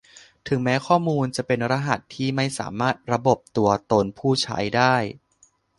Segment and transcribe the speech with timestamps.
[0.47, 4.95] ถึงแม้ข้อมูลจะเป็นรหัสที่ไม่สามารถระบบตัวตนผู้ใช้ได้